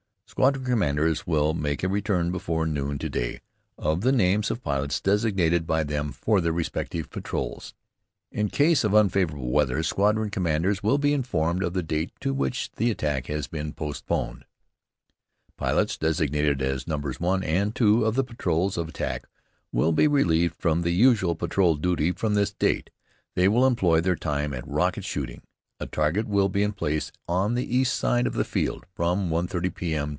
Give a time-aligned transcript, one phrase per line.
[0.31, 3.41] Squadron commanders will make a return before noon to day,
[3.77, 7.73] of the names of pilots designated by them for their respective patrols.
[8.31, 12.71] In case of unfavorable weather, squadron commanders will be informed of the date to which
[12.77, 14.45] the attack has been postponed.
[15.57, 19.27] Pilots designated as numbers 1 and 2 of the patrols of attack
[19.73, 22.89] will be relieved from the usual patrol duty from this date.
[23.35, 25.41] They will employ their time at rocket shooting.
[25.81, 29.75] A target will be in place on the east side of the field from 1.30
[29.75, 30.07] P.M.